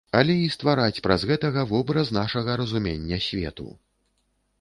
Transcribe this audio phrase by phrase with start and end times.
[0.19, 3.67] Але і ствараць праз гэтага вобраз нашага разумення свету.